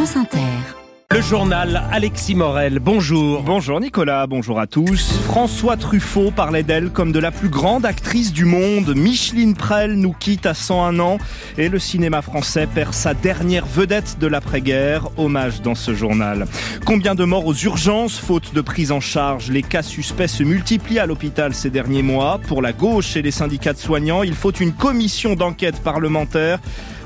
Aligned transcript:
France 0.00 0.16
Inter. 0.16 0.38
Le 1.10 1.20
journal 1.20 1.82
Alexis 1.92 2.34
Morel, 2.34 2.78
bonjour. 2.78 3.42
Bonjour 3.42 3.78
Nicolas, 3.80 4.26
bonjour 4.26 4.58
à 4.58 4.66
tous. 4.66 5.12
François 5.24 5.76
Truffaut 5.76 6.30
parlait 6.30 6.62
d'elle 6.62 6.88
comme 6.88 7.12
de 7.12 7.18
la 7.18 7.30
plus 7.30 7.50
grande 7.50 7.84
actrice 7.84 8.32
du 8.32 8.46
monde. 8.46 8.94
Micheline 8.96 9.54
Prel 9.54 9.96
nous 9.96 10.14
quitte 10.14 10.46
à 10.46 10.54
101 10.54 11.00
ans 11.00 11.18
et 11.58 11.68
le 11.68 11.78
cinéma 11.78 12.22
français 12.22 12.66
perd 12.66 12.94
sa 12.94 13.12
dernière 13.12 13.66
vedette 13.66 14.16
de 14.18 14.26
l'après-guerre. 14.26 15.10
Hommage 15.18 15.60
dans 15.60 15.74
ce 15.74 15.92
journal. 15.92 16.46
Combien 16.86 17.14
de 17.14 17.24
morts 17.24 17.44
aux 17.44 17.54
urgences 17.54 18.18
faute 18.18 18.54
de 18.54 18.62
prise 18.62 18.92
en 18.92 19.00
charge? 19.00 19.50
Les 19.50 19.62
cas 19.62 19.82
suspects 19.82 20.28
se 20.28 20.44
multiplient 20.44 21.00
à 21.00 21.04
l'hôpital 21.04 21.52
ces 21.52 21.68
derniers 21.68 22.02
mois. 22.02 22.40
Pour 22.48 22.62
la 22.62 22.72
gauche 22.72 23.18
et 23.18 23.22
les 23.22 23.32
syndicats 23.32 23.74
de 23.74 23.78
soignants, 23.78 24.22
il 24.22 24.34
faut 24.34 24.52
une 24.52 24.72
commission 24.72 25.34
d'enquête 25.34 25.82
parlementaire 25.82 26.58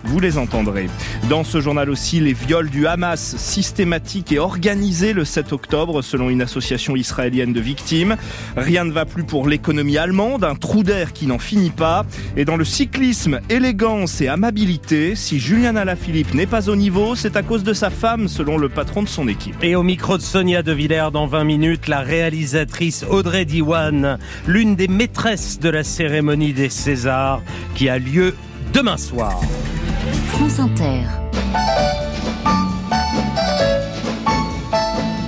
vous 0.05 0.21
les 0.21 0.39
entendrez. 0.39 0.89
Dans 1.29 1.45
ce 1.45 1.61
journal 1.61 1.91
aussi, 1.91 2.21
les 2.21 2.33
viols 2.33 2.71
du 2.71 2.87
Hamas 2.87 3.37
systématiques 3.37 4.33
et 4.33 4.39
organisés 4.39 5.13
le 5.13 5.25
7 5.25 5.53
octobre 5.53 6.03
selon 6.03 6.31
une 6.31 6.43
association 6.43 6.97
israélienne 6.97 7.53
de 7.53 7.61
victimes. 7.61 8.17
Rien 8.57 8.85
ne 8.85 8.93
va 8.93 9.05
plus 9.05 9.25
pour 9.25 9.49
l'économie 9.49 9.99
allemande, 9.99 10.45
un 10.45 10.55
trou 10.55 10.83
d'air 10.83 11.13
qui 11.13 11.27
n'en 11.27 11.39
finit 11.39 11.71
pas. 11.71 12.05
Et 12.37 12.45
dans 12.45 12.57
le 12.57 12.65
cyclisme, 12.65 13.41
élégance 13.49 14.21
et 14.21 14.29
amabilité, 14.29 15.15
si 15.15 15.39
Julien 15.39 15.77
Alaphilippe 15.77 16.35
n'est 16.35 16.47
pas 16.47 16.69
au 16.69 16.77
niveau, 16.77 17.15
c'est 17.15 17.37
à 17.37 17.43
cause 17.43 17.65
de 17.65 17.73
sa 17.73 17.91
femme 17.91 18.29
selon 18.29 18.59
le 18.59 18.69
patron 18.69 19.03
de 19.03 19.09
son 19.09 19.29
équipe. 19.29 19.57
Et 19.63 19.75
au 19.75 19.83
micro 19.83 20.17
de 20.17 20.23
Sonia 20.23 20.63
De 20.63 20.73
Villers 20.73 21.09
dans 21.13 21.27
20 21.27 21.45
minutes, 21.45 21.89
la 21.89 22.01
réalisatrice 22.01 23.05
Audrey 23.09 23.45
Diwan, 23.45 24.19
l'une 24.47 24.77
des 24.77 24.89
maîtresses 24.89 25.59
de 25.59 25.69
la 25.69 25.85
cérémonie 25.85 26.53
des 26.53 26.69
Césars 26.69 27.43
qui 27.75 27.89
a 27.89 27.99
lieu 27.99 28.35
demain 28.73 28.97
soir. 28.97 29.41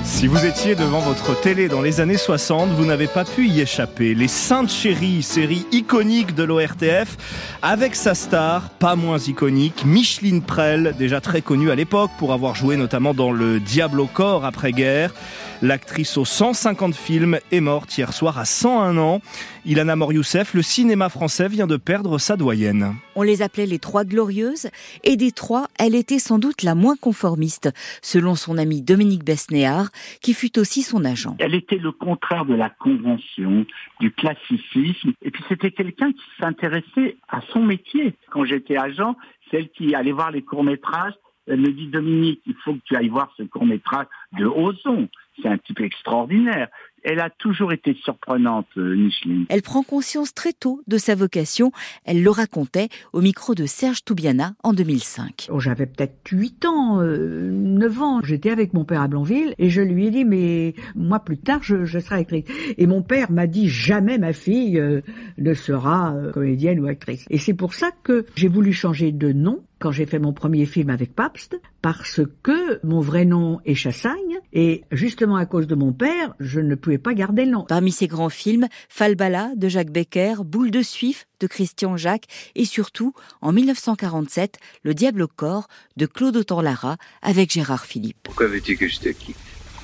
Si 0.04 0.26
vous 0.26 0.44
étiez 0.44 0.74
devant 0.74 1.00
votre 1.00 1.40
télé 1.40 1.68
dans 1.68 1.80
les 1.80 2.00
années 2.00 2.16
60, 2.16 2.70
vous 2.70 2.84
n'avez 2.84 3.06
pas 3.06 3.24
pu 3.24 3.48
y 3.48 3.60
échapper. 3.60 4.14
Les 4.14 4.28
Saintes 4.28 4.70
Chéries, 4.70 5.22
série 5.22 5.66
iconique 5.72 6.34
de 6.34 6.42
l'ORTF, 6.42 7.16
avec 7.62 7.94
sa 7.94 8.14
star, 8.14 8.70
pas 8.70 8.96
moins 8.96 9.18
iconique, 9.18 9.84
Micheline 9.84 10.42
Prel, 10.42 10.94
déjà 10.98 11.20
très 11.20 11.42
connue 11.42 11.70
à 11.70 11.74
l'époque 11.74 12.10
pour 12.18 12.32
avoir 12.32 12.54
joué 12.54 12.76
notamment 12.76 13.14
dans 13.14 13.30
Le 13.30 13.60
Diable 13.60 14.00
au 14.00 14.06
corps 14.06 14.44
après-guerre. 14.44 15.14
L'actrice 15.62 16.16
aux 16.16 16.24
150 16.24 16.94
films 16.94 17.38
est 17.52 17.60
morte 17.60 17.96
hier 17.96 18.12
soir 18.12 18.38
à 18.38 18.44
101 18.44 18.98
ans. 18.98 19.20
Ilana 19.64 19.96
Morioussef, 19.96 20.52
le 20.54 20.62
cinéma 20.62 21.08
français 21.08 21.48
vient 21.48 21.66
de 21.66 21.76
perdre 21.76 22.18
sa 22.18 22.36
doyenne. 22.36 22.96
On 23.16 23.22
les 23.22 23.40
appelait 23.40 23.64
les 23.64 23.78
trois 23.78 24.04
glorieuses, 24.04 24.68
et 25.02 25.16
des 25.16 25.32
trois, 25.32 25.68
elle 25.78 25.94
était 25.94 26.18
sans 26.18 26.38
doute 26.38 26.62
la 26.62 26.74
moins 26.74 26.96
conformiste, 26.96 27.72
selon 28.02 28.34
son 28.34 28.58
ami 28.58 28.82
Dominique 28.82 29.24
Besnéard, 29.24 29.88
qui 30.20 30.34
fut 30.34 30.58
aussi 30.58 30.82
son 30.82 31.02
agent. 31.02 31.34
Elle 31.38 31.54
était 31.54 31.78
le 31.78 31.92
contraire 31.92 32.44
de 32.44 32.54
la 32.54 32.68
convention, 32.68 33.64
du 34.00 34.12
classicisme, 34.12 35.12
et 35.22 35.30
puis 35.30 35.42
c'était 35.48 35.70
quelqu'un 35.70 36.12
qui 36.12 36.24
s'intéressait 36.38 37.16
à 37.28 37.40
son 37.52 37.62
métier. 37.62 38.14
Quand 38.30 38.44
j'étais 38.44 38.76
agent, 38.76 39.16
celle 39.50 39.70
qui 39.70 39.94
allait 39.94 40.12
voir 40.12 40.30
les 40.30 40.42
courts-métrages, 40.42 41.14
elle 41.46 41.60
me 41.60 41.72
dit 41.72 41.86
Dominique, 41.86 42.42
il 42.44 42.54
faut 42.64 42.74
que 42.74 42.80
tu 42.84 42.96
ailles 42.96 43.08
voir 43.08 43.32
ce 43.38 43.44
court-métrage 43.44 44.06
de 44.38 44.44
Ozon 44.44 45.08
c'est 45.42 45.48
un 45.48 45.58
type 45.58 45.80
extraordinaire. 45.80 46.68
Elle 47.08 47.20
a 47.20 47.30
toujours 47.30 47.72
été 47.72 47.94
surprenante, 48.02 48.66
euh, 48.76 48.96
Micheline. 48.96 49.46
Elle 49.48 49.62
prend 49.62 49.84
conscience 49.84 50.34
très 50.34 50.52
tôt 50.52 50.82
de 50.88 50.98
sa 50.98 51.14
vocation. 51.14 51.70
Elle 52.04 52.20
le 52.20 52.30
racontait 52.30 52.88
au 53.12 53.20
micro 53.20 53.54
de 53.54 53.64
Serge 53.64 54.04
Toubiana 54.04 54.54
en 54.64 54.72
2005. 54.72 55.46
Oh, 55.52 55.60
J'avais 55.60 55.86
peut-être 55.86 56.16
8 56.32 56.64
ans, 56.64 56.96
9 56.96 57.00
euh, 57.00 58.02
ans. 58.02 58.20
J'étais 58.24 58.50
avec 58.50 58.74
mon 58.74 58.84
père 58.84 59.02
à 59.02 59.06
Blanville 59.06 59.54
et 59.58 59.70
je 59.70 59.82
lui 59.82 60.06
ai 60.06 60.10
dit, 60.10 60.24
mais 60.24 60.74
moi 60.96 61.20
plus 61.20 61.38
tard, 61.38 61.62
je, 61.62 61.86
serai 61.86 62.16
actrice. 62.16 62.44
Et 62.76 62.88
mon 62.88 63.02
père 63.02 63.30
m'a 63.30 63.46
dit, 63.46 63.68
jamais 63.68 64.18
ma 64.18 64.32
fille 64.32 64.80
euh, 64.80 65.00
ne 65.38 65.54
sera 65.54 66.12
comédienne 66.34 66.80
ou 66.80 66.88
actrice. 66.88 67.24
Et 67.30 67.38
c'est 67.38 67.54
pour 67.54 67.74
ça 67.74 67.92
que 68.02 68.26
j'ai 68.34 68.48
voulu 68.48 68.72
changer 68.72 69.12
de 69.12 69.30
nom 69.30 69.62
quand 69.78 69.92
j'ai 69.92 70.06
fait 70.06 70.18
mon 70.18 70.32
premier 70.32 70.66
film 70.66 70.90
avec 70.90 71.14
Pabst, 71.14 71.60
parce 71.82 72.20
que 72.42 72.80
mon 72.84 73.00
vrai 73.00 73.24
nom 73.24 73.60
est 73.64 73.74
Chassagne, 73.74 74.38
et 74.52 74.84
justement 74.90 75.36
à 75.36 75.46
cause 75.46 75.66
de 75.66 75.74
mon 75.74 75.92
père, 75.92 76.34
je 76.40 76.60
ne 76.60 76.74
pouvais 76.74 76.98
pas 76.98 77.14
garder 77.14 77.44
le 77.44 77.50
nom. 77.50 77.64
Parmi 77.68 77.92
ces 77.92 78.06
grands 78.06 78.30
films, 78.30 78.68
Falbala 78.88 79.50
de 79.56 79.68
Jacques 79.68 79.90
Becker, 79.90 80.44
Boule 80.44 80.70
de 80.70 80.82
Suif 80.82 81.26
de 81.40 81.46
Christian 81.46 81.96
Jacques, 81.96 82.26
et 82.54 82.64
surtout, 82.64 83.12
en 83.42 83.52
1947, 83.52 84.58
Le 84.82 84.94
Diable 84.94 85.22
au 85.22 85.28
corps 85.28 85.68
de 85.96 86.06
Claude 86.06 86.36
Autant-Lara 86.36 86.96
avec 87.22 87.52
Gérard 87.52 87.84
Philippe. 87.84 88.18
Pourquoi 88.22 88.46
veux-tu 88.46 88.76
que 88.76 88.88
je 88.88 89.00
te 89.00 89.08
quitte? 89.10 89.36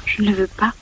Je 0.06 0.22
ne 0.22 0.32
veux 0.32 0.47
pas 0.47 0.75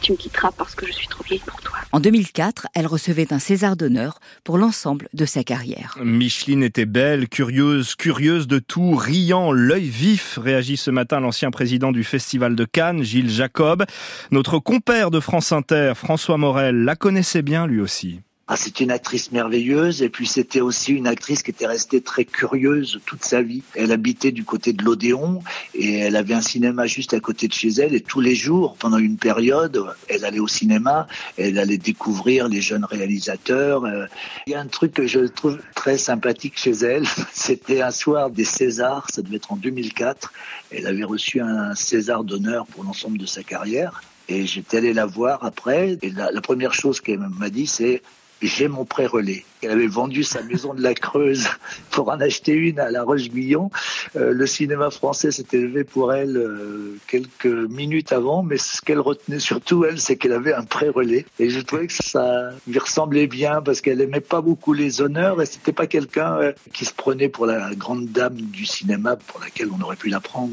tu 0.00 0.12
me 0.12 0.16
quitteras 0.16 0.50
parce 0.56 0.74
que 0.74 0.86
je 0.86 0.92
suis 0.92 1.08
trop 1.08 1.22
vieille 1.24 1.42
pour 1.46 1.60
toi. 1.60 1.78
En 1.92 2.00
2004, 2.00 2.68
elle 2.74 2.86
recevait 2.86 3.32
un 3.32 3.38
César 3.38 3.76
d'honneur 3.76 4.18
pour 4.44 4.58
l'ensemble 4.58 5.08
de 5.14 5.24
sa 5.24 5.44
carrière. 5.44 5.96
Micheline 6.02 6.62
était 6.62 6.86
belle, 6.86 7.28
curieuse, 7.28 7.94
curieuse 7.94 8.46
de 8.46 8.58
tout, 8.58 8.96
riant, 8.96 9.52
l'œil 9.52 9.88
vif, 9.88 10.38
réagit 10.40 10.76
ce 10.76 10.90
matin 10.90 11.20
l'ancien 11.20 11.50
président 11.50 11.92
du 11.92 12.04
Festival 12.04 12.56
de 12.56 12.64
Cannes, 12.64 13.02
Gilles 13.02 13.30
Jacob. 13.30 13.84
Notre 14.30 14.58
compère 14.58 15.10
de 15.10 15.20
France 15.20 15.52
Inter, 15.52 15.92
François 15.94 16.36
Morel, 16.36 16.84
la 16.84 16.96
connaissait 16.96 17.42
bien 17.42 17.66
lui 17.66 17.80
aussi. 17.80 18.20
Ah, 18.48 18.54
c'est 18.54 18.78
une 18.78 18.92
actrice 18.92 19.32
merveilleuse 19.32 20.02
et 20.02 20.08
puis 20.08 20.24
c'était 20.24 20.60
aussi 20.60 20.92
une 20.92 21.08
actrice 21.08 21.42
qui 21.42 21.50
était 21.50 21.66
restée 21.66 22.00
très 22.00 22.24
curieuse 22.24 23.00
toute 23.04 23.24
sa 23.24 23.42
vie. 23.42 23.64
Elle 23.74 23.90
habitait 23.90 24.30
du 24.30 24.44
côté 24.44 24.72
de 24.72 24.84
l'Odéon 24.84 25.40
et 25.74 25.98
elle 25.98 26.14
avait 26.14 26.34
un 26.34 26.40
cinéma 26.40 26.86
juste 26.86 27.12
à 27.12 27.18
côté 27.18 27.48
de 27.48 27.52
chez 27.52 27.70
elle 27.70 27.92
et 27.92 28.00
tous 28.00 28.20
les 28.20 28.36
jours, 28.36 28.76
pendant 28.78 28.98
une 28.98 29.16
période, 29.16 29.84
elle 30.06 30.24
allait 30.24 30.38
au 30.38 30.46
cinéma, 30.46 31.08
elle 31.36 31.58
allait 31.58 31.76
découvrir 31.76 32.46
les 32.46 32.60
jeunes 32.60 32.84
réalisateurs. 32.84 33.84
Euh, 33.84 34.06
il 34.46 34.52
y 34.52 34.54
a 34.54 34.60
un 34.60 34.68
truc 34.68 34.92
que 34.92 35.08
je 35.08 35.26
trouve 35.26 35.58
très 35.74 35.98
sympathique 35.98 36.56
chez 36.56 36.70
elle, 36.70 37.04
c'était 37.32 37.82
un 37.82 37.90
soir 37.90 38.30
des 38.30 38.44
Césars, 38.44 39.08
ça 39.12 39.22
devait 39.22 39.38
être 39.38 39.50
en 39.50 39.56
2004. 39.56 40.32
Elle 40.70 40.86
avait 40.86 41.02
reçu 41.02 41.40
un 41.40 41.74
César 41.74 42.22
d'honneur 42.22 42.66
pour 42.66 42.84
l'ensemble 42.84 43.18
de 43.18 43.26
sa 43.26 43.42
carrière. 43.42 44.02
Et 44.28 44.46
j'étais 44.46 44.76
allé 44.76 44.92
la 44.92 45.06
voir 45.06 45.44
après, 45.44 45.98
et 46.02 46.10
la, 46.10 46.30
la 46.30 46.40
première 46.40 46.74
chose 46.74 47.00
qu'elle 47.00 47.18
m'a 47.18 47.50
dit, 47.50 47.66
c'est 47.66 48.02
j'ai 48.42 48.68
mon 48.68 48.84
pré-relais. 48.84 49.44
Elle 49.62 49.70
avait 49.70 49.86
vendu 49.86 50.22
sa 50.22 50.42
maison 50.42 50.74
de 50.74 50.82
la 50.82 50.94
Creuse 50.94 51.48
pour 51.90 52.08
en 52.08 52.20
acheter 52.20 52.52
une 52.52 52.78
à 52.78 52.90
La 52.90 53.02
Roche-Guyon. 53.02 53.70
Euh, 54.16 54.32
le 54.32 54.46
cinéma 54.46 54.90
français 54.90 55.30
s'était 55.30 55.58
levé 55.58 55.84
pour 55.84 56.12
elle 56.12 56.36
euh, 56.36 56.96
quelques 57.06 57.46
minutes 57.46 58.12
avant, 58.12 58.42
mais 58.42 58.58
ce 58.58 58.80
qu'elle 58.80 59.00
retenait 59.00 59.38
surtout, 59.38 59.84
elle, 59.84 60.00
c'est 60.00 60.16
qu'elle 60.16 60.32
avait 60.32 60.54
un 60.54 60.64
pré-relais. 60.64 61.26
Et 61.38 61.50
je 61.50 61.60
trouvais 61.60 61.86
que 61.86 61.92
ça 61.92 62.50
lui 62.66 62.78
ressemblait 62.78 63.26
bien 63.26 63.62
parce 63.62 63.80
qu'elle 63.80 64.00
aimait 64.00 64.20
pas 64.20 64.40
beaucoup 64.40 64.72
les 64.72 65.00
honneurs 65.00 65.40
et 65.40 65.46
c'était 65.46 65.72
pas 65.72 65.86
quelqu'un 65.86 66.36
euh, 66.38 66.52
qui 66.72 66.84
se 66.84 66.92
prenait 66.94 67.28
pour 67.28 67.46
la 67.46 67.74
grande 67.74 68.06
dame 68.06 68.36
du 68.36 68.66
cinéma 68.66 69.16
pour 69.16 69.40
laquelle 69.40 69.68
on 69.76 69.82
aurait 69.82 69.96
pu 69.96 70.08
la 70.08 70.20
prendre. 70.20 70.52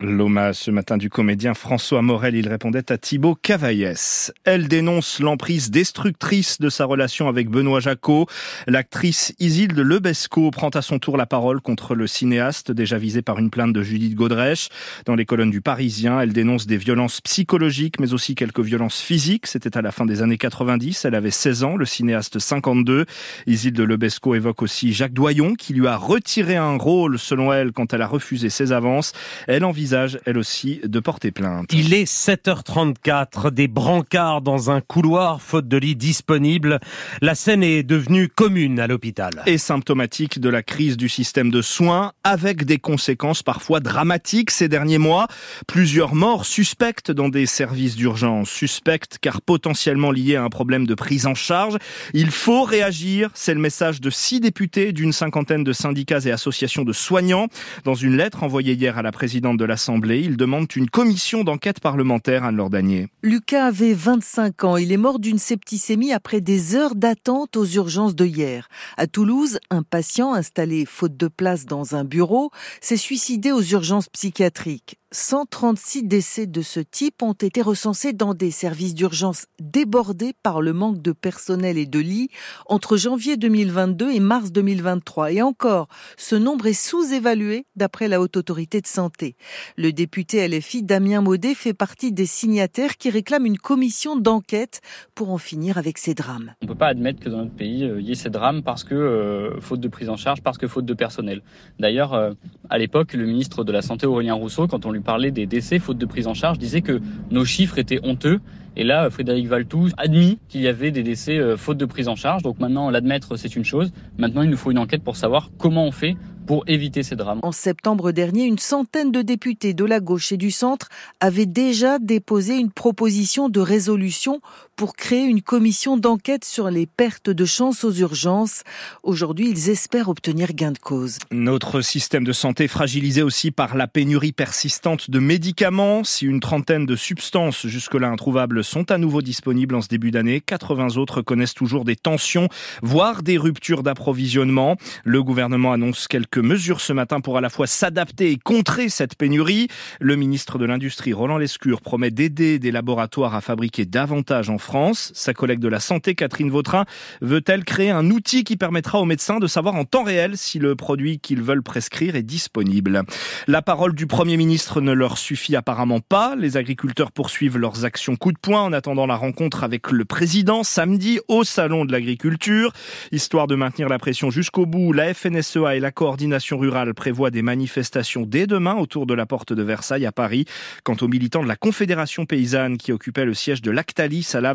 L'hommage 0.00 0.56
ce 0.56 0.70
matin 0.70 0.96
du 0.96 1.10
comédien 1.10 1.54
François 1.54 2.02
Morel, 2.02 2.34
il 2.34 2.48
répondait 2.48 2.92
à 2.92 2.98
Thibaut 2.98 3.34
Cavaillès. 3.34 4.32
Elle 4.44 4.68
dénonce 4.68 5.20
l'emprise 5.20 5.70
destructrice 5.70 6.60
de 6.60 6.68
sa 6.68 6.84
relation 6.84 7.28
avec 7.28 7.48
Benoît 7.48 7.80
Jacot. 7.80 8.26
L'actrice 8.66 9.34
Isilde 9.38 9.78
Lebesco 9.78 10.50
prend 10.50 10.70
à 10.70 10.82
son 10.82 10.98
tour 10.98 11.16
la 11.16 11.26
parole 11.26 11.60
contre 11.60 11.94
le 11.94 12.06
cinéaste 12.06 12.72
déjà 12.72 12.98
visé 12.98 13.22
par 13.22 13.38
une 13.38 13.50
plainte 13.50 13.72
de 13.72 13.82
Judith 13.82 14.14
Godrèche. 14.14 14.68
Dans 15.06 15.14
les 15.14 15.24
colonnes 15.24 15.50
du 15.50 15.60
Parisien, 15.60 16.20
elle 16.20 16.32
dénonce 16.32 16.66
des 16.66 16.76
violences 16.76 17.20
psychologiques 17.20 18.00
mais 18.00 18.12
aussi 18.12 18.34
quelques 18.34 18.60
violences 18.60 19.00
physiques. 19.00 19.46
C'était 19.46 19.76
à 19.76 19.82
la 19.82 19.92
fin 19.92 20.06
des 20.06 20.22
années 20.22 20.38
90. 20.38 21.04
Elle 21.04 21.14
avait 21.14 21.30
16 21.30 21.64
ans, 21.64 21.76
le 21.76 21.84
cinéaste 21.84 22.38
52. 22.38 23.06
Isilde 23.46 23.80
Lebesco 23.80 24.34
évoque 24.34 24.62
aussi 24.62 24.92
Jacques 24.92 25.12
Doyon 25.12 25.54
qui 25.54 25.74
lui 25.74 25.86
a 25.86 25.96
retiré 25.96 26.56
un 26.56 26.76
rôle 26.76 27.18
selon 27.18 27.52
elle 27.52 27.72
quand 27.72 27.92
elle 27.92 28.02
a 28.02 28.06
refusé 28.06 28.50
ses 28.50 28.72
avances. 28.72 29.12
Elle 29.46 29.64
envisage 29.64 30.18
elle 30.24 30.38
aussi 30.38 30.80
de 30.84 31.00
porter 31.00 31.30
plainte. 31.30 31.72
Il 31.72 31.94
est 31.94 32.10
7h34, 32.10 33.50
des 33.50 33.68
brancards 33.68 34.42
dans 34.42 34.70
un 34.70 34.80
couloir 34.80 35.40
faute 35.40 35.68
de 35.68 35.76
lit 35.76 35.96
disponible. 35.96 36.80
La 37.20 37.34
scène 37.34 37.62
est 37.62 37.82
devenue 37.82 38.23
commune 38.28 38.80
à 38.80 38.86
l'hôpital. 38.86 39.42
Et 39.46 39.58
symptomatique 39.58 40.40
de 40.40 40.48
la 40.48 40.62
crise 40.62 40.96
du 40.96 41.08
système 41.08 41.50
de 41.50 41.62
soins, 41.62 42.12
avec 42.24 42.64
des 42.64 42.78
conséquences 42.78 43.42
parfois 43.42 43.80
dramatiques 43.80 44.50
ces 44.50 44.68
derniers 44.68 44.98
mois. 44.98 45.28
Plusieurs 45.66 46.14
morts 46.14 46.46
suspectes 46.46 47.10
dans 47.10 47.28
des 47.28 47.46
services 47.46 47.96
d'urgence, 47.96 48.50
suspectes 48.50 49.18
car 49.20 49.40
potentiellement 49.42 50.10
liées 50.10 50.36
à 50.36 50.42
un 50.42 50.50
problème 50.50 50.86
de 50.86 50.94
prise 50.94 51.26
en 51.26 51.34
charge. 51.34 51.76
Il 52.12 52.30
faut 52.30 52.62
réagir, 52.62 53.30
c'est 53.34 53.54
le 53.54 53.60
message 53.60 54.00
de 54.00 54.10
six 54.10 54.40
députés 54.40 54.92
d'une 54.92 55.12
cinquantaine 55.12 55.64
de 55.64 55.72
syndicats 55.72 56.20
et 56.24 56.30
associations 56.30 56.84
de 56.84 56.92
soignants. 56.92 57.48
Dans 57.84 57.94
une 57.94 58.16
lettre 58.16 58.42
envoyée 58.42 58.74
hier 58.74 58.98
à 58.98 59.02
la 59.02 59.12
présidente 59.12 59.56
de 59.56 59.64
l'Assemblée, 59.64 60.20
ils 60.20 60.36
demandent 60.36 60.68
une 60.74 60.90
commission 60.90 61.44
d'enquête 61.44 61.80
parlementaire, 61.80 62.44
Anne 62.44 62.56
Lordanier. 62.56 63.08
Lucas 63.22 63.66
avait 63.66 63.94
25 63.94 64.64
ans. 64.64 64.76
Il 64.76 64.92
est 64.92 64.96
mort 64.96 65.18
d'une 65.18 65.38
septicémie 65.38 66.12
après 66.12 66.40
des 66.40 66.74
heures 66.74 66.94
d'attente 66.94 67.56
aux 67.56 67.64
urgences 67.64 68.13
de 68.14 68.24
hier. 68.24 68.68
À 68.96 69.06
Toulouse, 69.06 69.58
un 69.70 69.82
patient 69.82 70.34
installé 70.34 70.86
faute 70.86 71.16
de 71.16 71.28
place 71.28 71.66
dans 71.66 71.94
un 71.94 72.04
bureau 72.04 72.50
s'est 72.80 72.96
suicidé 72.96 73.52
aux 73.52 73.62
urgences 73.62 74.08
psychiatriques. 74.08 74.98
136 75.14 76.02
décès 76.02 76.48
de 76.48 76.60
ce 76.60 76.80
type 76.80 77.22
ont 77.22 77.34
été 77.34 77.62
recensés 77.62 78.12
dans 78.12 78.34
des 78.34 78.50
services 78.50 78.96
d'urgence 78.96 79.46
débordés 79.60 80.32
par 80.42 80.60
le 80.60 80.72
manque 80.72 81.00
de 81.02 81.12
personnel 81.12 81.78
et 81.78 81.86
de 81.86 82.00
lits 82.00 82.30
entre 82.66 82.96
janvier 82.96 83.36
2022 83.36 84.10
et 84.10 84.18
mars 84.18 84.50
2023. 84.50 85.30
Et 85.30 85.40
encore, 85.40 85.86
ce 86.16 86.34
nombre 86.34 86.66
est 86.66 86.72
sous-évalué 86.72 87.64
d'après 87.76 88.08
la 88.08 88.20
Haute 88.20 88.36
Autorité 88.36 88.80
de 88.80 88.88
Santé. 88.88 89.36
Le 89.76 89.92
député 89.92 90.48
LFI 90.48 90.82
Damien 90.82 91.20
Maudet 91.20 91.54
fait 91.54 91.74
partie 91.74 92.10
des 92.10 92.26
signataires 92.26 92.96
qui 92.96 93.08
réclament 93.08 93.46
une 93.46 93.58
commission 93.58 94.16
d'enquête 94.16 94.80
pour 95.14 95.30
en 95.30 95.38
finir 95.38 95.78
avec 95.78 95.98
ces 95.98 96.14
drames. 96.14 96.54
On 96.62 96.64
ne 96.64 96.68
peut 96.70 96.74
pas 96.74 96.88
admettre 96.88 97.20
que 97.20 97.28
dans 97.28 97.38
notre 97.38 97.54
pays, 97.54 97.84
euh, 97.84 98.00
il 98.00 98.08
y 98.08 98.10
ait 98.10 98.16
ces 98.16 98.30
drames 98.30 98.64
parce 98.64 98.82
que 98.82 98.96
euh, 98.96 99.60
faute 99.60 99.78
de 99.78 99.86
prise 99.86 100.08
en 100.08 100.16
charge, 100.16 100.42
parce 100.42 100.58
que 100.58 100.66
faute 100.66 100.86
de 100.86 100.94
personnel. 100.94 101.42
D'ailleurs, 101.78 102.14
euh, 102.14 102.32
à 102.68 102.78
l'époque, 102.78 103.12
le 103.12 103.26
ministre 103.26 103.62
de 103.62 103.70
la 103.70 103.80
Santé, 103.80 104.08
Aurélien 104.08 104.34
Rousseau, 104.34 104.66
quand 104.66 104.86
on 104.86 104.90
lui 104.90 105.03
parlait 105.04 105.30
des 105.30 105.46
décès 105.46 105.78
faute 105.78 105.98
de 105.98 106.06
prise 106.06 106.26
en 106.26 106.34
charge, 106.34 106.58
disait 106.58 106.80
que 106.80 107.00
nos 107.30 107.44
chiffres 107.44 107.78
étaient 107.78 108.00
honteux. 108.02 108.40
Et 108.76 108.82
là, 108.82 109.08
Frédéric 109.08 109.46
Valtou 109.46 109.88
admis 109.96 110.38
qu'il 110.48 110.60
y 110.60 110.66
avait 110.66 110.90
des 110.90 111.04
décès 111.04 111.38
euh, 111.38 111.56
faute 111.56 111.78
de 111.78 111.84
prise 111.84 112.08
en 112.08 112.16
charge. 112.16 112.42
Donc 112.42 112.58
maintenant, 112.58 112.90
l'admettre, 112.90 113.36
c'est 113.36 113.54
une 113.54 113.64
chose. 113.64 113.92
Maintenant, 114.18 114.42
il 114.42 114.50
nous 114.50 114.56
faut 114.56 114.72
une 114.72 114.78
enquête 114.78 115.04
pour 115.04 115.16
savoir 115.16 115.50
comment 115.58 115.86
on 115.86 115.92
fait 115.92 116.16
pour 116.46 116.64
éviter 116.66 117.02
ces 117.02 117.16
drames. 117.16 117.40
En 117.42 117.52
septembre 117.52 118.12
dernier, 118.12 118.44
une 118.44 118.58
centaine 118.58 119.12
de 119.12 119.22
députés 119.22 119.74
de 119.74 119.84
la 119.84 120.00
gauche 120.00 120.32
et 120.32 120.36
du 120.36 120.50
centre 120.50 120.88
avaient 121.20 121.46
déjà 121.46 121.98
déposé 121.98 122.56
une 122.56 122.70
proposition 122.70 123.48
de 123.48 123.60
résolution 123.60 124.40
pour 124.76 124.96
créer 124.96 125.24
une 125.24 125.42
commission 125.42 125.96
d'enquête 125.96 126.44
sur 126.44 126.70
les 126.70 126.86
pertes 126.86 127.30
de 127.30 127.44
chance 127.44 127.84
aux 127.84 127.92
urgences. 127.92 128.64
Aujourd'hui, 129.02 129.48
ils 129.50 129.70
espèrent 129.70 130.08
obtenir 130.08 130.52
gain 130.52 130.72
de 130.72 130.78
cause. 130.78 131.18
Notre 131.30 131.80
système 131.80 132.24
de 132.24 132.32
santé 132.32 132.66
fragilisé 132.68 133.22
aussi 133.22 133.50
par 133.50 133.76
la 133.76 133.86
pénurie 133.86 134.32
persistante 134.32 135.10
de 135.10 135.18
médicaments. 135.18 136.02
Si 136.04 136.26
une 136.26 136.40
trentaine 136.40 136.86
de 136.86 136.96
substances 136.96 137.66
jusque-là 137.66 138.08
introuvables 138.08 138.64
sont 138.64 138.90
à 138.90 138.98
nouveau 138.98 139.22
disponibles 139.22 139.74
en 139.74 139.82
ce 139.82 139.88
début 139.88 140.10
d'année, 140.10 140.40
80 140.40 140.96
autres 140.96 141.22
connaissent 141.22 141.54
toujours 141.54 141.84
des 141.84 141.96
tensions, 141.96 142.48
voire 142.82 143.22
des 143.22 143.38
ruptures 143.38 143.82
d'approvisionnement. 143.82 144.76
Le 145.04 145.22
gouvernement 145.22 145.72
annonce 145.72 146.08
quelques 146.34 146.44
mesures 146.44 146.80
ce 146.80 146.92
matin 146.92 147.20
pour 147.20 147.36
à 147.38 147.40
la 147.40 147.48
fois 147.48 147.66
s'adapter 147.66 148.32
et 148.32 148.36
contrer 148.36 148.88
cette 148.88 149.14
pénurie. 149.16 149.68
Le 150.00 150.16
ministre 150.16 150.58
de 150.58 150.64
l'Industrie, 150.64 151.12
Roland 151.12 151.38
Lescure, 151.38 151.80
promet 151.80 152.10
d'aider 152.10 152.58
des 152.58 152.72
laboratoires 152.72 153.34
à 153.34 153.40
fabriquer 153.40 153.84
davantage 153.84 154.50
en 154.50 154.58
France. 154.58 155.12
Sa 155.14 155.32
collègue 155.32 155.60
de 155.60 155.68
la 155.68 155.78
santé, 155.78 156.14
Catherine 156.14 156.50
Vautrin, 156.50 156.86
veut-elle 157.20 157.64
créer 157.64 157.90
un 157.90 158.10
outil 158.10 158.42
qui 158.42 158.56
permettra 158.56 158.98
aux 158.98 159.04
médecins 159.04 159.38
de 159.38 159.46
savoir 159.46 159.76
en 159.76 159.84
temps 159.84 160.02
réel 160.02 160.36
si 160.36 160.58
le 160.58 160.74
produit 160.74 161.20
qu'ils 161.20 161.42
veulent 161.42 161.62
prescrire 161.62 162.16
est 162.16 162.22
disponible? 162.22 163.02
La 163.46 163.62
parole 163.62 163.94
du 163.94 164.06
Premier 164.06 164.36
ministre 164.36 164.80
ne 164.80 164.92
leur 164.92 165.18
suffit 165.18 165.54
apparemment 165.54 166.00
pas. 166.00 166.34
Les 166.36 166.56
agriculteurs 166.56 167.12
poursuivent 167.12 167.58
leurs 167.58 167.84
actions 167.84 168.16
coup 168.16 168.32
de 168.32 168.38
poing 168.38 168.62
en 168.62 168.72
attendant 168.72 169.06
la 169.06 169.16
rencontre 169.16 169.62
avec 169.62 169.92
le 169.92 170.04
président 170.04 170.64
samedi 170.64 171.20
au 171.28 171.44
Salon 171.44 171.84
de 171.84 171.92
l'agriculture. 171.92 172.72
Histoire 173.12 173.46
de 173.46 173.54
maintenir 173.54 173.88
la 173.88 173.98
pression 173.98 174.30
jusqu'au 174.30 174.66
bout, 174.66 174.92
la 174.92 175.14
FNSEA 175.14 175.76
et 175.76 175.80
la 175.80 175.92
coordination 175.92 176.23
rurale 176.32 176.94
prévoient 176.94 177.30
des 177.30 177.42
manifestations 177.42 178.22
dès 178.22 178.46
demain 178.46 178.74
autour 178.74 179.06
de 179.06 179.14
la 179.14 179.26
porte 179.26 179.52
de 179.52 179.62
Versailles 179.62 180.06
à 180.06 180.12
Paris. 180.12 180.46
Quant 180.82 180.96
aux 181.00 181.08
militants 181.08 181.42
de 181.42 181.48
la 181.48 181.56
Confédération 181.56 182.26
paysanne 182.26 182.78
qui 182.78 182.92
occupait 182.92 183.24
le 183.24 183.34
siège 183.34 183.60
de 183.60 183.70
Lactalis 183.70 184.30
à 184.34 184.40
la 184.40 184.54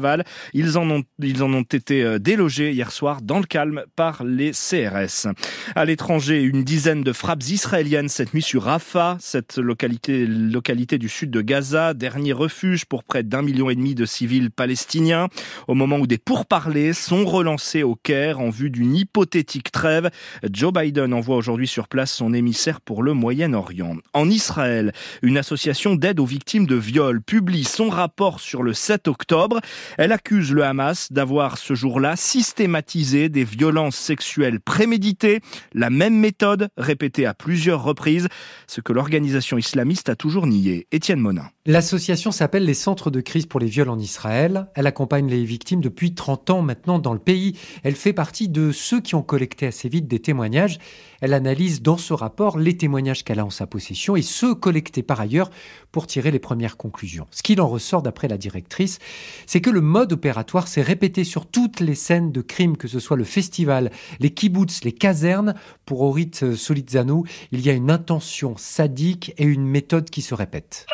ils 0.54 0.77
en 0.77 0.89
ont, 0.89 1.04
ils 1.21 1.44
en 1.44 1.54
ont 1.54 1.62
été 1.62 2.04
euh, 2.04 2.19
délogés 2.19 2.71
hier 2.71 2.92
soir 2.92 3.21
dans 3.21 3.39
le 3.39 3.45
calme 3.45 3.83
par 3.95 4.24
les 4.24 4.51
CRS. 4.51 5.27
À 5.75 5.86
l'étranger, 5.86 6.42
une 6.42 6.63
dizaine 6.63 7.04
de 7.04 7.13
frappes 7.13 7.44
israéliennes 7.44 8.10
cette 8.10 8.33
nuit 8.33 8.42
sur 8.42 8.63
Rafah, 8.63 9.18
cette 9.19 9.57
localité, 9.57 10.25
localité 10.25 10.98
du 10.98 11.10
sud 11.10 11.31
de 11.31 11.42
Gaza, 11.42 11.94
dernier 11.94 12.33
refuge 12.33 12.86
pour 12.86 13.04
près 13.04 13.24
d'un 13.24 13.42
million 13.42 13.69
et 13.69 13.75
demi 13.75 13.94
de 13.94 14.06
civils 14.06 14.51
palestiniens, 14.51 15.27
au 15.68 15.75
moment 15.75 15.98
où 15.98 16.07
des 16.07 16.18
pourparlers 16.18 16.94
sont 16.94 17.25
relancés 17.25 17.83
au 17.83 17.95
Caire 17.95 18.39
en 18.39 18.50
vue 18.50 18.69
d'une 18.69 18.95
hypothétique 18.95 19.71
trêve. 19.71 20.10
Joe 20.51 20.71
Biden 20.74 21.13
envoie 21.13 21.36
aujourd'hui 21.36 21.58
sur 21.67 21.88
place 21.88 22.11
son 22.11 22.33
émissaire 22.33 22.81
pour 22.81 23.03
le 23.03 23.13
Moyen-Orient. 23.13 23.97
En 24.13 24.29
Israël, 24.29 24.91
une 25.21 25.38
association 25.38 25.95
d'aide 25.95 26.19
aux 26.19 26.25
victimes 26.25 26.65
de 26.65 26.75
viols 26.75 27.21
publie 27.21 27.63
son 27.63 27.89
rapport 27.89 28.39
sur 28.39 28.63
le 28.63 28.73
7 28.73 29.07
octobre. 29.07 29.59
Elle 29.97 30.11
accuse 30.11 30.51
le 30.51 30.63
Hamas 30.63 31.11
d'avoir 31.11 31.57
ce 31.57 31.73
jour-là 31.73 32.15
systématisé 32.15 33.29
des 33.29 33.44
violences 33.44 33.95
sexuelles 33.95 34.59
préméditées, 34.59 35.41
la 35.73 35.89
même 35.89 36.17
méthode 36.17 36.69
répétée 36.77 37.25
à 37.25 37.33
plusieurs 37.33 37.83
reprises, 37.83 38.27
ce 38.67 38.81
que 38.81 38.94
l'organisation 38.94 39.57
islamiste 39.57 40.09
a 40.09 40.15
toujours 40.15 40.47
nié. 40.47 40.88
Étienne 40.91 41.19
Monin. 41.19 41.50
L'association 41.65 42.31
s'appelle 42.31 42.65
les 42.65 42.73
Centres 42.73 43.11
de 43.11 43.21
crise 43.21 43.45
pour 43.45 43.59
les 43.59 43.67
viols 43.67 43.89
en 43.89 44.00
Israël. 44.00 44.67
Elle 44.73 44.88
accompagne 44.88 45.29
les 45.29 45.44
victimes 45.44 45.81
depuis 45.81 46.15
30 46.15 46.50
ans 46.50 46.61
maintenant 46.61 46.97
dans 46.97 47.13
le 47.13 47.19
pays. 47.19 47.57
Elle 47.83 47.95
fait 47.95 48.13
partie 48.13 48.50
de 48.50 48.71
ceux 48.71 49.01
qui 49.01 49.15
ont 49.15 49.21
collecté 49.21 49.67
assez 49.67 49.89
vite 49.89 50.07
des 50.07 50.19
témoignages. 50.19 50.79
Elle 51.21 51.33
analyse 51.33 51.48
dans 51.81 51.97
ce 51.97 52.13
rapport 52.13 52.59
les 52.59 52.77
témoignages 52.77 53.23
qu'elle 53.23 53.39
a 53.39 53.45
en 53.45 53.49
sa 53.49 53.65
possession 53.65 54.15
et 54.15 54.21
ceux 54.21 54.53
collectés 54.53 55.01
par 55.01 55.19
ailleurs 55.19 55.49
pour 55.91 56.05
tirer 56.05 56.29
les 56.31 56.39
premières 56.39 56.77
conclusions. 56.77 57.27
Ce 57.31 57.41
qu'il 57.41 57.59
en 57.59 57.67
ressort 57.67 58.03
d'après 58.03 58.27
la 58.27 58.37
directrice, 58.37 58.99
c'est 59.47 59.61
que 59.61 59.71
le 59.71 59.81
mode 59.81 60.13
opératoire 60.13 60.67
s'est 60.67 60.81
répété 60.81 61.23
sur 61.23 61.47
toutes 61.47 61.79
les 61.79 61.95
scènes 61.95 62.31
de 62.31 62.41
crimes, 62.41 62.77
que 62.77 62.87
ce 62.87 62.99
soit 62.99 63.17
le 63.17 63.23
festival, 63.23 63.91
les 64.19 64.29
kibbutz, 64.29 64.83
les 64.83 64.91
casernes. 64.91 65.55
Pour 65.85 66.01
Orit 66.01 66.31
Solitzano, 66.55 67.25
il 67.51 67.65
y 67.65 67.69
a 67.69 67.73
une 67.73 67.89
intention 67.89 68.55
sadique 68.55 69.33
et 69.37 69.43
une 69.43 69.65
méthode 69.65 70.09
qui 70.09 70.21
se 70.21 70.35
répète. 70.35 70.85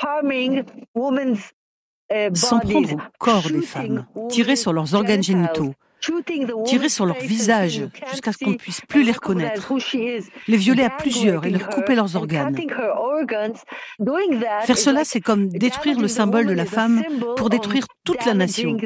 S'en 2.34 2.60
prendre 2.60 2.94
au 2.94 3.00
corps 3.20 3.50
des 3.50 3.62
femmes, 3.62 4.06
tirer 4.30 4.56
sur 4.56 4.72
leurs 4.72 4.94
organes 4.94 5.24
génitaux, 5.24 5.74
tirer 6.66 6.90
sur 6.90 7.06
leur 7.06 7.18
visage 7.20 7.88
jusqu'à 8.12 8.32
ce 8.32 8.38
qu'on 8.38 8.52
ne 8.52 8.56
puisse 8.56 8.82
plus 8.82 9.04
les 9.04 9.12
reconnaître, 9.12 9.74
les 10.48 10.58
violer 10.58 10.84
à 10.84 10.90
plusieurs 10.90 11.46
et 11.46 11.50
leur 11.50 11.70
couper 11.70 11.96
leurs 11.96 12.16
organes. 12.16 12.56
Faire 14.64 14.78
cela, 14.78 15.04
c'est 15.04 15.22
comme 15.22 15.48
détruire 15.48 16.00
le 16.00 16.08
symbole 16.08 16.46
de 16.46 16.54
la 16.54 16.66
femme 16.66 17.04
pour 17.38 17.50
détruire 17.50 17.86
toute 18.04 18.24
la 18.26 18.34
nation. 18.34 18.78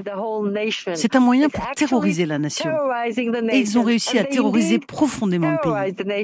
C'est 0.93 1.15
un 1.15 1.19
moyen 1.19 1.49
pour 1.49 1.69
terroriser 1.75 2.25
la 2.25 2.39
nation. 2.39 2.69
Et 3.05 3.57
ils 3.59 3.77
ont 3.77 3.83
réussi 3.83 4.17
à 4.17 4.23
terroriser 4.23 4.79
profondément 4.79 5.51
le 5.51 5.57
pays. 5.57 6.23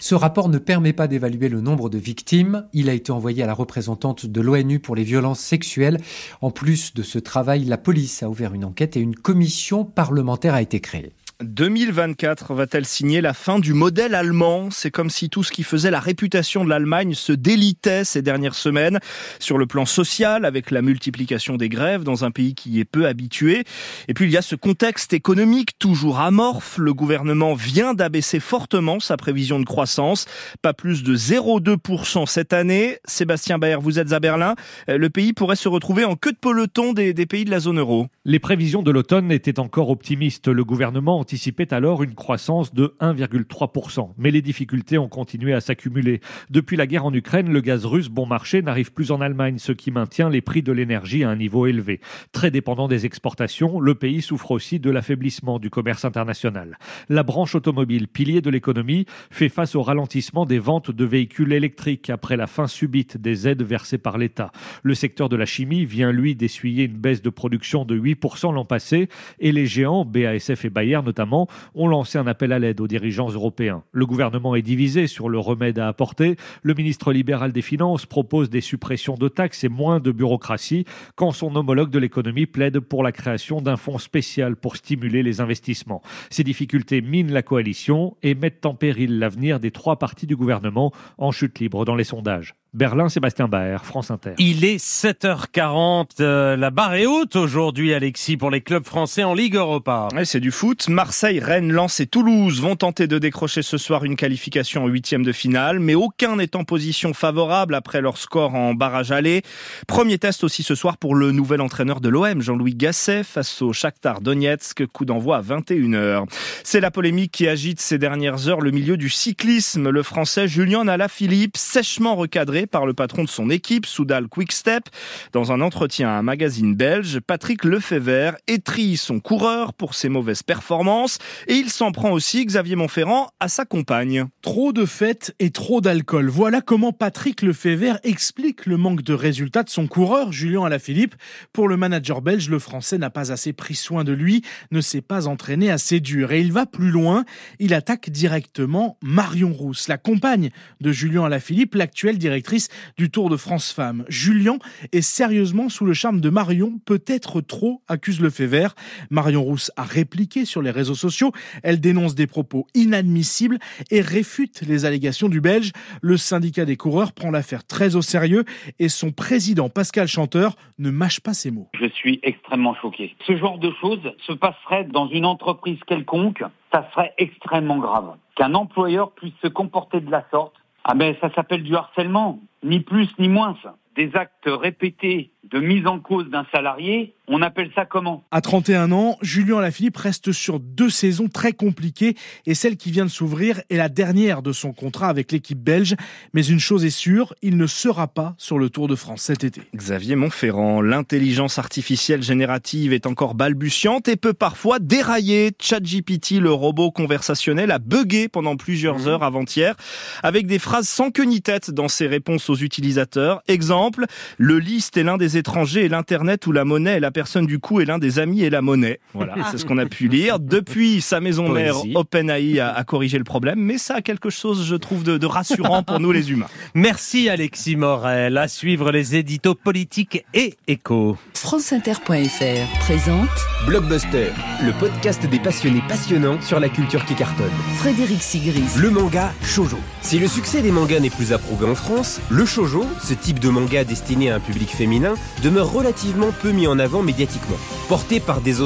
Ce 0.00 0.14
rapport 0.14 0.48
ne 0.48 0.58
permet 0.58 0.92
pas 0.92 1.06
d'évaluer 1.06 1.48
le 1.48 1.60
nombre 1.60 1.88
de 1.88 1.98
victimes. 1.98 2.66
Il 2.72 2.88
a 2.88 2.94
été 2.94 3.12
envoyé 3.12 3.42
à 3.42 3.46
la 3.46 3.54
représentante 3.54 4.26
de 4.26 4.40
l'ONU 4.40 4.80
pour 4.80 4.96
les 4.96 5.04
violences 5.04 5.40
sexuelles. 5.40 5.98
En 6.40 6.50
plus 6.50 6.94
de 6.94 7.02
ce 7.02 7.18
travail, 7.18 7.64
la 7.64 7.78
police 7.78 8.22
a 8.22 8.28
ouvert 8.28 8.54
une 8.54 8.64
enquête 8.64 8.96
et 8.96 9.00
une 9.00 9.14
commission 9.14 9.35
parlementaire 9.84 10.54
a 10.54 10.62
été 10.62 10.80
créée. 10.80 11.12
2024 11.42 12.54
va-t-elle 12.54 12.86
signer 12.86 13.20
la 13.20 13.34
fin 13.34 13.58
du 13.58 13.74
modèle 13.74 14.14
allemand? 14.14 14.70
C'est 14.70 14.90
comme 14.90 15.10
si 15.10 15.28
tout 15.28 15.42
ce 15.42 15.52
qui 15.52 15.64
faisait 15.64 15.90
la 15.90 16.00
réputation 16.00 16.64
de 16.64 16.70
l'Allemagne 16.70 17.12
se 17.12 17.32
délitait 17.32 18.04
ces 18.04 18.22
dernières 18.22 18.54
semaines 18.54 19.00
sur 19.38 19.58
le 19.58 19.66
plan 19.66 19.84
social 19.84 20.46
avec 20.46 20.70
la 20.70 20.80
multiplication 20.80 21.56
des 21.56 21.68
grèves 21.68 22.04
dans 22.04 22.24
un 22.24 22.30
pays 22.30 22.54
qui 22.54 22.80
est 22.80 22.86
peu 22.86 23.06
habitué. 23.06 23.64
Et 24.08 24.14
puis 24.14 24.24
il 24.24 24.30
y 24.30 24.38
a 24.38 24.42
ce 24.42 24.56
contexte 24.56 25.12
économique 25.12 25.78
toujours 25.78 26.20
amorphe. 26.20 26.78
Le 26.78 26.94
gouvernement 26.94 27.52
vient 27.52 27.92
d'abaisser 27.92 28.40
fortement 28.40 28.98
sa 28.98 29.18
prévision 29.18 29.60
de 29.60 29.66
croissance, 29.66 30.24
pas 30.62 30.72
plus 30.72 31.02
de 31.02 31.14
0,2% 31.14 32.26
cette 32.26 32.54
année. 32.54 32.96
Sébastien 33.04 33.58
Baer, 33.58 33.82
vous 33.82 33.98
êtes 33.98 34.12
à 34.12 34.20
Berlin. 34.20 34.54
Le 34.88 35.10
pays 35.10 35.34
pourrait 35.34 35.56
se 35.56 35.68
retrouver 35.68 36.06
en 36.06 36.16
queue 36.16 36.32
de 36.32 36.38
peloton 36.38 36.94
des, 36.94 37.12
des 37.12 37.26
pays 37.26 37.44
de 37.44 37.50
la 37.50 37.60
zone 37.60 37.78
euro. 37.78 38.06
Les 38.24 38.38
prévisions 38.38 38.82
de 38.82 38.90
l'automne 38.90 39.30
étaient 39.30 39.60
encore 39.60 39.90
optimistes. 39.90 40.48
Le 40.48 40.64
gouvernement 40.64 41.25
anticipait 41.26 41.74
alors 41.74 42.04
une 42.04 42.14
croissance 42.14 42.72
de 42.72 42.94
1,3%. 43.00 44.10
Mais 44.16 44.30
les 44.30 44.42
difficultés 44.42 44.96
ont 44.96 45.08
continué 45.08 45.54
à 45.54 45.60
s'accumuler. 45.60 46.20
Depuis 46.50 46.76
la 46.76 46.86
guerre 46.86 47.04
en 47.04 47.12
Ukraine, 47.12 47.52
le 47.52 47.60
gaz 47.60 47.84
russe 47.84 48.08
bon 48.08 48.26
marché 48.26 48.62
n'arrive 48.62 48.92
plus 48.92 49.10
en 49.10 49.20
Allemagne, 49.20 49.58
ce 49.58 49.72
qui 49.72 49.90
maintient 49.90 50.30
les 50.30 50.40
prix 50.40 50.62
de 50.62 50.70
l'énergie 50.70 51.24
à 51.24 51.30
un 51.30 51.34
niveau 51.34 51.66
élevé. 51.66 52.00
Très 52.30 52.52
dépendant 52.52 52.86
des 52.86 53.06
exportations, 53.06 53.80
le 53.80 53.96
pays 53.96 54.22
souffre 54.22 54.52
aussi 54.52 54.78
de 54.78 54.88
l'affaiblissement 54.88 55.58
du 55.58 55.68
commerce 55.68 56.04
international. 56.04 56.78
La 57.08 57.24
branche 57.24 57.56
automobile, 57.56 58.06
pilier 58.06 58.40
de 58.40 58.50
l'économie, 58.50 59.06
fait 59.32 59.48
face 59.48 59.74
au 59.74 59.82
ralentissement 59.82 60.46
des 60.46 60.60
ventes 60.60 60.92
de 60.92 61.04
véhicules 61.04 61.52
électriques 61.52 62.08
après 62.08 62.36
la 62.36 62.46
fin 62.46 62.68
subite 62.68 63.16
des 63.16 63.48
aides 63.48 63.64
versées 63.64 63.98
par 63.98 64.16
l'État. 64.16 64.52
Le 64.84 64.94
secteur 64.94 65.28
de 65.28 65.34
la 65.34 65.44
chimie 65.44 65.86
vient, 65.86 66.12
lui, 66.12 66.36
d'essuyer 66.36 66.84
une 66.84 66.98
baisse 66.98 67.20
de 67.20 67.30
production 67.30 67.84
de 67.84 67.98
8% 67.98 68.54
l'an 68.54 68.64
passé 68.64 69.08
et 69.40 69.50
les 69.50 69.66
géants, 69.66 70.04
BASF 70.04 70.64
et 70.64 70.70
Bayer 70.70 71.00
notamment, 71.04 71.15
notamment, 71.16 71.48
ont 71.74 71.88
lancé 71.88 72.18
un 72.18 72.26
appel 72.26 72.52
à 72.52 72.58
l'aide 72.58 72.80
aux 72.80 72.86
dirigeants 72.86 73.30
européens. 73.30 73.82
Le 73.92 74.04
gouvernement 74.04 74.54
est 74.54 74.62
divisé 74.62 75.06
sur 75.06 75.28
le 75.28 75.38
remède 75.38 75.78
à 75.78 75.88
apporter. 75.88 76.36
Le 76.62 76.74
ministre 76.74 77.12
libéral 77.12 77.52
des 77.52 77.62
Finances 77.62 78.04
propose 78.04 78.50
des 78.50 78.60
suppressions 78.60 79.14
de 79.14 79.28
taxes 79.28 79.64
et 79.64 79.68
moins 79.68 79.98
de 79.98 80.12
bureaucratie, 80.12 80.84
quand 81.14 81.32
son 81.32 81.56
homologue 81.56 81.90
de 81.90 81.98
l'économie 81.98 82.46
plaide 82.46 82.80
pour 82.80 83.02
la 83.02 83.12
création 83.12 83.62
d'un 83.62 83.76
fonds 83.76 83.98
spécial 83.98 84.56
pour 84.56 84.76
stimuler 84.76 85.22
les 85.22 85.40
investissements. 85.40 86.02
Ces 86.28 86.44
difficultés 86.44 87.00
minent 87.00 87.32
la 87.32 87.42
coalition 87.42 88.16
et 88.22 88.34
mettent 88.34 88.66
en 88.66 88.74
péril 88.74 89.18
l'avenir 89.18 89.58
des 89.58 89.70
trois 89.70 89.98
partis 89.98 90.26
du 90.26 90.36
gouvernement 90.36 90.92
en 91.16 91.32
chute 91.32 91.58
libre 91.60 91.84
dans 91.86 91.94
les 91.94 92.04
sondages. 92.04 92.54
Berlin, 92.76 93.08
Sébastien 93.08 93.48
Baer, 93.48 93.86
France 93.86 94.10
Inter. 94.10 94.32
Il 94.36 94.62
est 94.62 94.76
7h40. 94.76 96.20
euh, 96.20 96.58
la 96.58 96.70
barre 96.70 96.92
est 96.96 97.06
haute 97.06 97.34
aujourd'hui, 97.34 97.94
Alexis, 97.94 98.36
pour 98.36 98.50
les 98.50 98.60
clubs 98.60 98.84
français 98.84 99.24
en 99.24 99.32
Ligue 99.32 99.54
Europa. 99.54 100.08
Ouais, 100.14 100.26
c'est 100.26 100.40
du 100.40 100.50
foot. 100.50 100.86
Marseille, 100.90 101.40
Rennes, 101.40 101.72
Lens 101.72 102.00
et 102.00 102.06
Toulouse 102.06 102.60
vont 102.60 102.76
tenter 102.76 103.06
de 103.06 103.18
décrocher 103.18 103.62
ce 103.62 103.78
soir 103.78 104.04
une 104.04 104.14
qualification 104.14 104.84
en 104.84 104.88
huitième 104.88 105.22
de 105.22 105.32
finale, 105.32 105.80
mais 105.80 105.94
aucun 105.94 106.36
n'est 106.36 106.54
en 106.54 106.64
position 106.64 107.14
favorable 107.14 107.74
après 107.74 108.02
leur 108.02 108.18
score 108.18 108.54
en 108.54 108.74
barrage 108.74 109.10
aller. 109.10 109.40
Premier 109.88 110.18
test 110.18 110.44
aussi 110.44 110.62
ce 110.62 110.74
soir 110.74 110.98
pour 110.98 111.14
le 111.14 111.32
nouvel 111.32 111.62
entraîneur 111.62 112.02
de 112.02 112.10
l'OM, 112.10 112.42
Jean-Louis 112.42 112.74
Gasset, 112.74 113.24
face 113.24 113.62
au 113.62 113.72
Shakhtar 113.72 114.20
Donetsk, 114.20 114.84
coup 114.88 115.06
d'envoi 115.06 115.38
à 115.38 115.40
21h. 115.40 116.26
C'est 116.62 116.80
la 116.80 116.90
polémique 116.90 117.32
qui 117.32 117.48
agite 117.48 117.80
ces 117.80 117.96
dernières 117.96 118.48
heures 118.48 118.60
le 118.60 118.70
milieu 118.70 118.98
du 118.98 119.08
cyclisme. 119.08 119.88
Le 119.88 120.02
français 120.02 120.46
Julien 120.46 120.86
Alaphilippe, 120.88 121.56
sèchement 121.56 122.16
recadré 122.16 122.65
par 122.66 122.86
le 122.86 122.94
patron 122.94 123.24
de 123.24 123.28
son 123.28 123.50
équipe, 123.50 123.86
Soudal 123.86 124.28
Quickstep. 124.28 124.84
Dans 125.32 125.52
un 125.52 125.60
entretien 125.60 126.08
à 126.08 126.12
un 126.12 126.22
magazine 126.22 126.74
belge, 126.74 127.20
Patrick 127.20 127.64
Lefebvre 127.64 128.36
étrille 128.46 128.96
son 128.96 129.20
coureur 129.20 129.72
pour 129.72 129.94
ses 129.94 130.08
mauvaises 130.08 130.42
performances 130.42 131.18
et 131.48 131.54
il 131.54 131.70
s'en 131.70 131.92
prend 131.92 132.10
aussi, 132.10 132.44
Xavier 132.44 132.76
Montferrand, 132.76 133.28
à 133.40 133.48
sa 133.48 133.64
compagne. 133.64 134.26
Trop 134.42 134.72
de 134.72 134.84
fêtes 134.84 135.34
et 135.38 135.50
trop 135.50 135.80
d'alcool. 135.80 136.28
Voilà 136.28 136.60
comment 136.60 136.92
Patrick 136.92 137.42
Lefebvre 137.42 137.98
explique 138.02 138.66
le 138.66 138.76
manque 138.76 139.02
de 139.02 139.14
résultats 139.14 139.62
de 139.62 139.70
son 139.70 139.86
coureur, 139.86 140.32
Julien 140.32 140.64
Alaphilippe. 140.64 141.14
Pour 141.52 141.68
le 141.68 141.76
manager 141.76 142.22
belge, 142.22 142.48
le 142.48 142.58
français 142.58 142.98
n'a 142.98 143.10
pas 143.10 143.32
assez 143.32 143.52
pris 143.52 143.74
soin 143.74 144.04
de 144.04 144.12
lui, 144.12 144.42
ne 144.70 144.80
s'est 144.80 145.00
pas 145.00 145.28
entraîné 145.28 145.70
assez 145.70 146.00
dur. 146.00 146.32
Et 146.32 146.40
il 146.40 146.52
va 146.52 146.66
plus 146.66 146.90
loin, 146.90 147.24
il 147.58 147.74
attaque 147.74 148.10
directement 148.10 148.98
Marion 149.02 149.52
Rousse, 149.52 149.88
la 149.88 149.98
compagne 149.98 150.50
de 150.80 150.92
Julien 150.92 151.24
Alaphilippe, 151.24 151.74
l'actuelle 151.74 152.18
directrice 152.18 152.55
du 152.96 153.10
Tour 153.10 153.30
de 153.30 153.36
France 153.36 153.72
Femmes. 153.72 154.04
Julien 154.08 154.58
est 154.92 155.02
sérieusement 155.02 155.68
sous 155.68 155.84
le 155.84 155.92
charme 155.92 156.20
de 156.20 156.30
Marion, 156.30 156.78
peut-être 156.84 157.40
trop, 157.40 157.82
accuse 157.88 158.20
Lefebvre. 158.20 158.74
Marion 159.10 159.42
Rousse 159.42 159.70
a 159.76 159.84
répliqué 159.84 160.44
sur 160.44 160.62
les 160.62 160.70
réseaux 160.70 160.94
sociaux, 160.94 161.32
elle 161.62 161.80
dénonce 161.80 162.14
des 162.14 162.26
propos 162.26 162.66
inadmissibles 162.74 163.58
et 163.90 164.00
réfute 164.00 164.62
les 164.66 164.84
allégations 164.84 165.28
du 165.28 165.40
Belge. 165.40 165.72
Le 166.00 166.16
syndicat 166.16 166.64
des 166.64 166.76
coureurs 166.76 167.12
prend 167.12 167.30
l'affaire 167.30 167.64
très 167.66 167.96
au 167.96 168.02
sérieux 168.02 168.44
et 168.78 168.88
son 168.88 169.12
président 169.12 169.68
Pascal 169.68 170.08
Chanteur 170.08 170.56
ne 170.78 170.90
mâche 170.90 171.20
pas 171.20 171.34
ses 171.34 171.50
mots. 171.50 171.68
Je 171.78 171.88
suis 171.88 172.20
extrêmement 172.22 172.74
choqué. 172.74 173.14
Ce 173.26 173.36
genre 173.36 173.58
de 173.58 173.72
choses 173.80 174.12
se 174.26 174.32
passerait 174.32 174.84
dans 174.84 175.08
une 175.08 175.24
entreprise 175.24 175.78
quelconque, 175.86 176.42
ça 176.72 176.88
serait 176.92 177.14
extrêmement 177.18 177.78
grave. 177.78 178.16
Qu'un 178.36 178.54
employeur 178.54 179.12
puisse 179.12 179.34
se 179.42 179.48
comporter 179.48 180.00
de 180.00 180.10
la 180.10 180.24
sorte, 180.30 180.54
ah 180.88 180.94
ben 180.94 181.16
ça 181.20 181.34
s'appelle 181.34 181.64
du 181.64 181.74
harcèlement, 181.74 182.38
ni 182.62 182.78
plus 182.78 183.08
ni 183.18 183.28
moins. 183.28 183.56
Des 183.96 184.14
actes 184.14 184.46
répétés 184.46 185.32
de 185.50 185.60
mise 185.60 185.86
en 185.86 186.00
cause 186.00 186.28
d'un 186.30 186.46
salarié, 186.52 187.14
on 187.28 187.42
appelle 187.42 187.70
ça 187.74 187.84
comment? 187.84 188.24
À 188.30 188.40
31 188.40 188.92
ans, 188.92 189.16
Julien 189.20 189.58
Alaphilippe 189.58 189.96
reste 189.96 190.30
sur 190.30 190.60
deux 190.60 190.90
saisons 190.90 191.28
très 191.28 191.52
compliquées 191.52 192.14
et 192.46 192.54
celle 192.54 192.76
qui 192.76 192.92
vient 192.92 193.04
de 193.04 193.10
s'ouvrir 193.10 193.60
est 193.68 193.76
la 193.76 193.88
dernière 193.88 194.42
de 194.42 194.52
son 194.52 194.72
contrat 194.72 195.08
avec 195.08 195.32
l'équipe 195.32 195.58
belge. 195.58 195.96
Mais 196.34 196.46
une 196.46 196.60
chose 196.60 196.84
est 196.84 196.90
sûre, 196.90 197.34
il 197.42 197.56
ne 197.56 197.66
sera 197.66 198.06
pas 198.06 198.34
sur 198.38 198.58
le 198.58 198.70
Tour 198.70 198.86
de 198.86 198.94
France 198.94 199.22
cet 199.22 199.42
été. 199.42 199.62
Xavier 199.74 200.14
Montferrand, 200.14 200.80
l'intelligence 200.80 201.58
artificielle 201.58 202.22
générative 202.22 202.92
est 202.92 203.06
encore 203.06 203.34
balbutiante 203.34 204.06
et 204.06 204.16
peut 204.16 204.32
parfois 204.32 204.78
dérailler. 204.78 205.50
ChatGPT, 205.60 206.38
le 206.38 206.52
robot 206.52 206.92
conversationnel, 206.92 207.72
a 207.72 207.80
bugué 207.80 208.28
pendant 208.28 208.56
plusieurs 208.56 209.08
heures 209.08 209.24
avant-hier 209.24 209.74
avec 210.22 210.46
des 210.46 210.60
phrases 210.60 210.88
sans 210.88 211.10
queue 211.10 211.24
ni 211.24 211.42
tête 211.42 211.72
dans 211.72 211.88
ses 211.88 212.06
réponses 212.06 212.48
aux 212.50 212.56
utilisateurs. 212.56 213.42
Exemple, 213.48 214.04
le 214.38 214.58
liste 214.60 214.96
est 214.96 215.02
l'un 215.02 215.16
des 215.16 215.35
étrangers 215.36 215.84
et 215.84 215.88
l'internet 215.88 216.46
ou 216.46 216.52
la 216.52 216.64
monnaie 216.64 216.94
est 216.96 217.00
la 217.00 217.10
personne 217.10 217.46
du 217.46 217.58
coup 217.58 217.80
et 217.80 217.84
l'un 217.84 217.98
des 217.98 218.18
amis 218.18 218.42
et 218.42 218.50
la 218.50 218.62
monnaie. 218.62 219.00
Voilà, 219.14 219.34
c'est 219.50 219.58
ce 219.58 219.64
qu'on 219.64 219.78
a 219.78 219.86
pu 219.86 220.08
lire. 220.08 220.38
Depuis, 220.38 221.00
sa 221.00 221.20
maison 221.20 221.48
mère. 221.48 221.76
OpenAI, 221.94 222.58
a, 222.60 222.72
a 222.72 222.84
corrigé 222.84 223.18
le 223.18 223.24
problème, 223.24 223.58
mais 223.58 223.78
ça 223.78 223.96
a 223.96 224.02
quelque 224.02 224.30
chose, 224.30 224.66
je 224.66 224.74
trouve, 224.76 225.02
de, 225.04 225.18
de 225.18 225.26
rassurant 225.26 225.82
pour 225.82 226.00
nous 226.00 226.12
les 226.12 226.30
humains. 226.30 226.46
Merci 226.74 227.28
Alexis 227.28 227.76
Morel. 227.76 228.36
À 228.38 228.48
suivre 228.48 228.90
les 228.92 229.16
éditos 229.16 229.54
politiques 229.54 230.24
et 230.34 230.54
échos. 230.66 231.16
FranceInter.fr 231.34 232.78
présente 232.80 233.28
Blockbuster, 233.66 234.30
le 234.64 234.72
podcast 234.72 235.26
des 235.28 235.38
passionnés 235.38 235.82
passionnants 235.88 236.40
sur 236.40 236.60
la 236.60 236.68
culture 236.68 237.04
qui 237.04 237.14
cartonne. 237.14 237.50
Frédéric 237.78 238.22
Sigris. 238.22 238.62
Le 238.78 238.90
manga 238.90 239.32
shoujo. 239.42 239.78
Si 240.02 240.18
le 240.18 240.28
succès 240.28 240.62
des 240.62 240.70
mangas 240.70 241.00
n'est 241.00 241.10
plus 241.10 241.32
approuvé 241.32 241.66
en 241.66 241.74
France, 241.74 242.20
le 242.30 242.44
shoujo, 242.46 242.86
ce 243.02 243.14
type 243.14 243.38
de 243.40 243.48
manga 243.48 243.84
destiné 243.84 244.30
à 244.30 244.36
un 244.36 244.40
public 244.40 244.68
féminin, 244.68 245.14
demeure 245.42 245.72
relativement 245.72 246.32
peu 246.42 246.50
mis 246.50 246.66
en 246.66 246.78
avant 246.78 247.02
médiatiquement. 247.02 247.56
Porté 247.88 248.20
par 248.20 248.40
des 248.40 248.60
auteurs 248.60 248.64